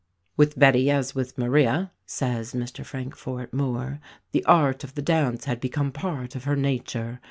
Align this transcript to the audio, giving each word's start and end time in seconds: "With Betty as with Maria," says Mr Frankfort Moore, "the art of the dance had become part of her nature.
"With 0.35 0.57
Betty 0.57 0.89
as 0.89 1.13
with 1.13 1.37
Maria," 1.37 1.91
says 2.07 2.55
Mr 2.55 2.83
Frankfort 2.83 3.53
Moore, 3.53 3.99
"the 4.31 4.43
art 4.45 4.83
of 4.83 4.95
the 4.95 5.01
dance 5.03 5.45
had 5.45 5.59
become 5.61 5.91
part 5.91 6.35
of 6.35 6.45
her 6.45 6.55
nature. 6.55 7.19